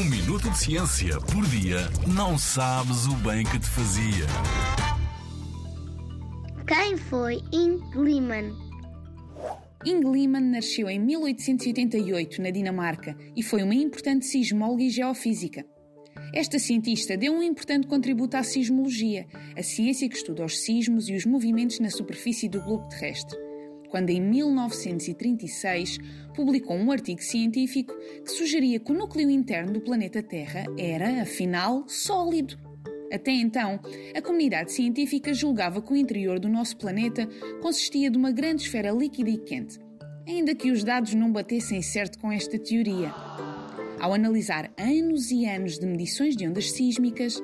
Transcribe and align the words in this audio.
Um 0.00 0.04
minuto 0.04 0.48
de 0.48 0.58
ciência 0.58 1.20
por 1.20 1.46
dia 1.46 1.80
não 2.06 2.38
sabes 2.38 3.04
o 3.04 3.14
bem 3.16 3.44
que 3.44 3.58
te 3.58 3.68
fazia. 3.68 4.24
Quem 6.66 6.96
foi 6.96 7.42
Ing 7.52 7.82
Lehmann? 7.94 8.56
Ing 9.84 10.02
Lehmann 10.02 10.52
nasceu 10.52 10.88
em 10.88 10.98
1888 10.98 12.40
na 12.40 12.48
Dinamarca 12.48 13.14
e 13.36 13.42
foi 13.42 13.62
uma 13.62 13.74
importante 13.74 14.24
sismóloga 14.24 14.84
e 14.84 14.88
geofísica. 14.88 15.66
Esta 16.34 16.58
cientista 16.58 17.14
deu 17.14 17.34
um 17.34 17.42
importante 17.42 17.86
contributo 17.86 18.38
à 18.38 18.42
sismologia, 18.42 19.26
a 19.54 19.62
ciência 19.62 20.08
que 20.08 20.16
estuda 20.16 20.46
os 20.46 20.62
sismos 20.62 21.10
e 21.10 21.14
os 21.14 21.26
movimentos 21.26 21.78
na 21.78 21.90
superfície 21.90 22.48
do 22.48 22.62
globo 22.62 22.88
terrestre 22.88 23.49
quando 23.90 24.10
em 24.10 24.20
1936 24.20 25.98
publicou 26.34 26.76
um 26.76 26.90
artigo 26.90 27.22
científico 27.22 27.92
que 28.24 28.30
sugeria 28.30 28.78
que 28.78 28.92
o 28.92 28.94
núcleo 28.94 29.28
interno 29.28 29.72
do 29.72 29.80
planeta 29.80 30.22
Terra 30.22 30.64
era, 30.78 31.22
afinal, 31.22 31.84
sólido. 31.88 32.56
Até 33.12 33.32
então, 33.32 33.80
a 34.14 34.22
comunidade 34.22 34.72
científica 34.72 35.34
julgava 35.34 35.82
que 35.82 35.92
o 35.92 35.96
interior 35.96 36.38
do 36.38 36.48
nosso 36.48 36.76
planeta 36.76 37.28
consistia 37.60 38.08
de 38.08 38.16
uma 38.16 38.30
grande 38.30 38.62
esfera 38.62 38.92
líquida 38.92 39.30
e 39.30 39.38
quente, 39.38 39.80
ainda 40.26 40.54
que 40.54 40.70
os 40.70 40.84
dados 40.84 41.12
não 41.14 41.32
batessem 41.32 41.82
certo 41.82 42.18
com 42.20 42.30
esta 42.30 42.56
teoria. 42.58 43.12
Ao 44.00 44.14
analisar 44.14 44.72
anos 44.78 45.30
e 45.30 45.44
anos 45.44 45.78
de 45.78 45.86
medições 45.86 46.36
de 46.36 46.46
ondas 46.46 46.70
sísmicas, 46.70 47.42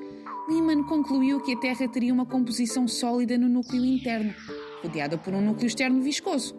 Lyman 0.49 0.85
concluiu 0.85 1.41
que 1.41 1.53
a 1.53 1.59
Terra 1.59 1.89
teria 1.89 2.15
uma 2.15 2.25
composição 2.25 2.87
sólida 2.87 3.37
no 3.37 3.49
núcleo 3.49 3.85
interno, 3.85 4.33
rodeada 4.87 5.19
por 5.19 5.35
um 5.35 5.41
núcleo 5.41 5.67
externo 5.67 6.01
viscoso, 6.01 6.57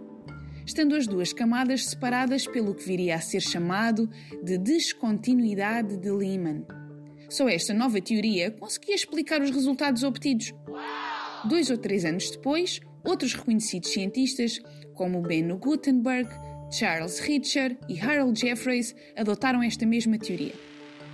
estando 0.65 0.95
as 0.95 1.07
duas 1.07 1.31
camadas 1.31 1.85
separadas 1.85 2.45
pelo 2.45 2.75
que 2.75 2.85
viria 2.85 3.15
a 3.15 3.21
ser 3.21 3.41
chamado 3.41 4.09
de 4.43 4.57
descontinuidade 4.57 5.97
de 5.97 6.11
Lyman. 6.11 6.65
Só 7.29 7.47
esta 7.47 7.73
nova 7.73 8.01
teoria 8.01 8.51
conseguia 8.51 8.95
explicar 8.95 9.41
os 9.41 9.51
resultados 9.51 10.03
obtidos. 10.03 10.53
Dois 11.45 11.69
ou 11.69 11.77
três 11.77 12.03
anos 12.03 12.29
depois, 12.29 12.81
outros 13.03 13.33
reconhecidos 13.33 13.91
cientistas, 13.91 14.59
como 14.93 15.21
Benno 15.21 15.57
Gutenberg, 15.57 16.29
Charles 16.71 17.19
Richter 17.19 17.77
e 17.87 17.99
Harold 17.99 18.39
Jeffreys, 18.39 18.93
adotaram 19.15 19.63
esta 19.63 19.85
mesma 19.85 20.17
teoria. 20.17 20.53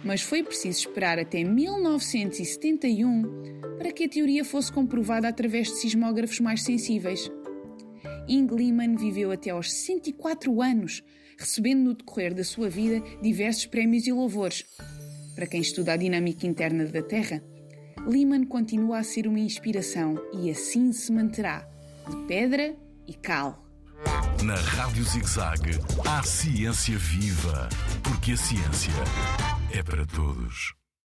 Mas 0.04 0.22
foi 0.22 0.44
preciso 0.44 0.80
esperar 0.80 1.18
até 1.18 1.44
1971 1.44 3.78
para 3.78 3.92
que 3.92 4.06
a 4.06 4.10
teoria 4.10 4.46
fosse 4.46 4.72
comprovada 4.72 5.28
através 5.28 5.68
de 5.68 5.80
sismógrafos 5.80 6.40
mais 6.40 6.64
sensíveis. 6.64 7.32
Ing 8.28 8.48
Lehmann 8.52 8.96
viveu 8.96 9.32
até 9.32 9.50
aos 9.50 9.72
104 9.72 10.62
anos, 10.62 11.04
recebendo 11.38 11.84
no 11.84 11.94
decorrer 11.94 12.34
da 12.34 12.44
sua 12.44 12.70
vida 12.70 13.02
diversos 13.22 13.66
prémios 13.66 14.08
e 14.08 14.12
louvores. 14.12 14.66
Para 15.36 15.48
quem 15.48 15.62
estuda 15.62 15.94
a 15.94 15.98
dinâmica 15.98 16.46
interna 16.46 16.86
da 16.86 17.02
Terra, 17.02 17.44
Lehmann 18.06 18.46
continua 18.46 19.00
a 19.00 19.04
ser 19.04 19.28
uma 19.28 19.40
inspiração 19.40 20.16
e 20.34 20.50
assim 20.50 20.92
se 20.92 21.12
manterá, 21.12 21.68
de 22.10 22.28
pedra 22.28 22.76
e 23.08 23.14
cal. 23.14 23.64
Na 24.44 24.56
Rádio 24.56 25.04
ZigZag, 25.04 25.80
há 26.06 26.22
ciência 26.24 26.98
viva, 26.98 27.70
porque 28.04 28.34
a 28.34 28.38
ciência 28.38 28.92
é 29.74 29.82
para 29.82 30.06
todos. 30.06 30.83